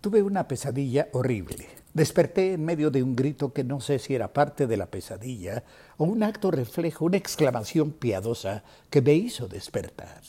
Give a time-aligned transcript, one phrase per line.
[0.00, 1.68] Tuve una pesadilla horrible.
[1.92, 5.62] Desperté en medio de un grito que no sé si era parte de la pesadilla
[5.98, 10.22] o un acto reflejo, una exclamación piadosa que me hizo despertar.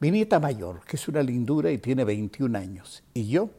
[0.00, 3.50] Mi nieta mayor, que es una lindura y tiene 21 años, y yo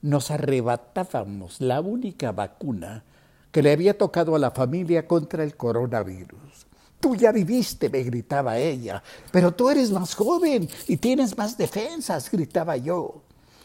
[0.00, 3.04] nos arrebatábamos la única vacuna
[3.52, 6.66] que le había tocado a la familia contra el coronavirus.
[6.98, 12.30] Tú ya viviste, me gritaba ella, pero tú eres más joven y tienes más defensas,
[12.30, 13.22] gritaba yo.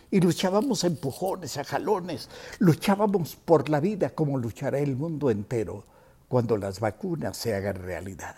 [0.10, 2.30] Y luchábamos a empujones, a jalones,
[2.60, 5.84] luchábamos por la vida como luchará el mundo entero
[6.30, 8.36] cuando las vacunas se hagan realidad.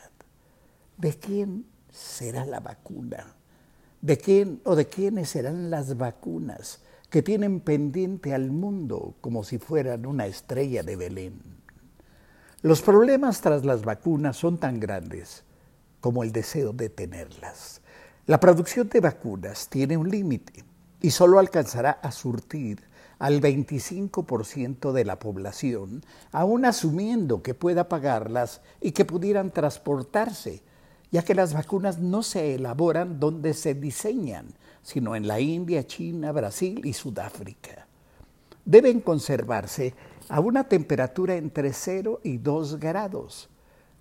[0.97, 3.35] ¿De quién será la vacuna?
[4.01, 9.59] ¿De quién o de quiénes serán las vacunas que tienen pendiente al mundo como si
[9.59, 11.41] fueran una estrella de Belén?
[12.61, 15.43] Los problemas tras las vacunas son tan grandes
[16.01, 17.81] como el deseo de tenerlas.
[18.26, 20.63] La producción de vacunas tiene un límite
[21.01, 22.83] y solo alcanzará a surtir
[23.19, 30.63] al 25% de la población, aún asumiendo que pueda pagarlas y que pudieran transportarse,
[31.11, 34.47] ya que las vacunas no se elaboran donde se diseñan,
[34.81, 37.87] sino en la India, China, Brasil y Sudáfrica.
[38.63, 39.93] Deben conservarse
[40.29, 43.49] a una temperatura entre 0 y 2 grados.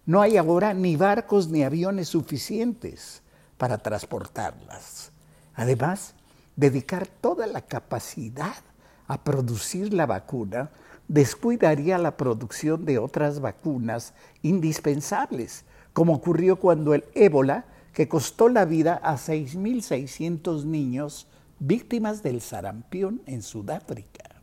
[0.06, 3.22] No hay ahora ni barcos ni aviones suficientes
[3.56, 5.10] para transportarlas.
[5.54, 6.14] Además,
[6.59, 8.56] dedicar toda la capacidad
[9.06, 10.70] a producir la vacuna
[11.06, 18.65] descuidaría la producción de otras vacunas indispensables, como ocurrió cuando el ébola, que costó la
[18.65, 21.28] vida a 6.600 niños
[21.61, 24.43] víctimas del sarampión en Sudáfrica.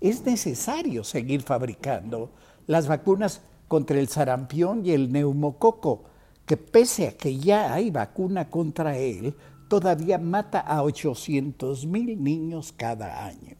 [0.00, 2.30] Es necesario seguir fabricando
[2.66, 6.04] las vacunas contra el sarampión y el neumococo,
[6.46, 9.34] que pese a que ya hay vacuna contra él,
[9.80, 13.56] todavía mata a 800 mil niños cada año.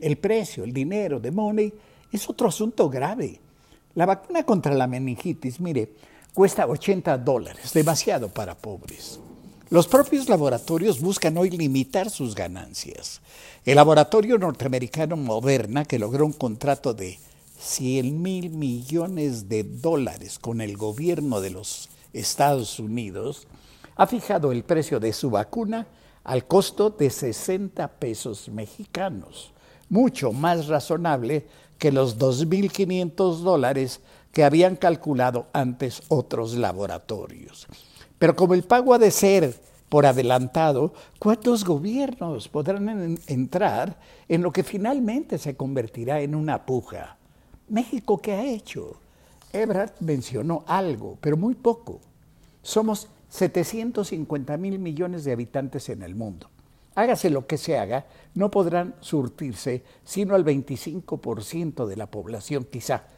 [0.00, 1.70] El precio, el dinero de Money
[2.10, 3.38] es otro asunto grave.
[3.94, 5.92] La vacuna contra la meningitis, mire,
[6.32, 9.20] cuesta 80 dólares, demasiado para pobres.
[9.68, 13.20] Los propios laboratorios buscan hoy limitar sus ganancias.
[13.66, 17.18] El laboratorio norteamericano Moderna, que logró un contrato de
[17.58, 23.46] 100 mil millones de dólares con el gobierno de los Estados Unidos,
[23.96, 25.86] ha fijado el precio de su vacuna
[26.24, 29.52] al costo de 60 pesos mexicanos,
[29.88, 31.46] mucho más razonable
[31.78, 34.00] que los 2.500 dólares
[34.32, 37.66] que habían calculado antes otros laboratorios.
[38.18, 39.54] Pero como el pago ha de ser
[39.88, 43.96] por adelantado, ¿cuántos gobiernos podrán entrar
[44.28, 47.16] en lo que finalmente se convertirá en una puja?
[47.68, 48.96] México, ¿qué ha hecho?
[49.52, 52.00] Ebrard mencionó algo, pero muy poco.
[52.62, 56.48] Somos 750 mil millones de habitantes en el mundo.
[56.94, 63.08] Hágase lo que se haga, no podrán surtirse sino al 25% de la población, quizá,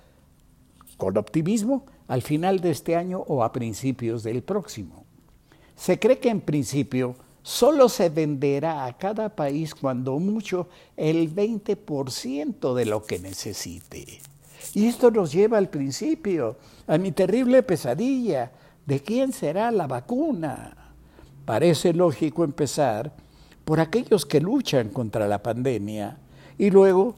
[0.97, 5.05] con optimismo, al final de este año o a principios del próximo.
[5.77, 12.73] Se cree que en principio solo se venderá a cada país cuando mucho el 20%
[12.73, 14.21] de lo que necesite.
[14.73, 16.57] Y esto nos lleva al principio,
[16.87, 18.51] a mi terrible pesadilla,
[18.87, 20.93] ¿De quién será la vacuna?
[21.45, 23.13] Parece lógico empezar
[23.65, 26.19] por aquellos que luchan contra la pandemia
[26.57, 27.17] y luego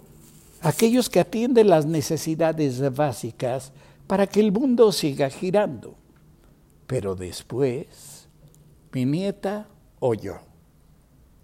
[0.62, 3.72] aquellos que atienden las necesidades básicas
[4.06, 5.94] para que el mundo siga girando.
[6.86, 8.28] Pero después,
[8.92, 9.68] mi nieta
[10.00, 10.38] o yo,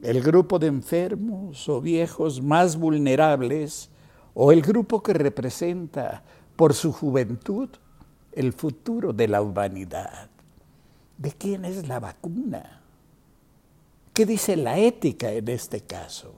[0.02, 3.90] el grupo de enfermos o viejos más vulnerables,
[4.34, 6.22] o el grupo que representa
[6.56, 7.68] por su juventud
[8.34, 10.28] el futuro de la humanidad.
[11.16, 12.80] ¿De quién es la vacuna?
[14.12, 16.34] ¿Qué dice la ética en este caso?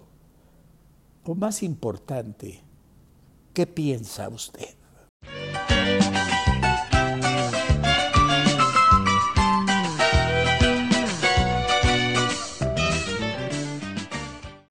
[1.24, 2.60] O más importante,
[3.52, 4.74] ¿qué piensa usted?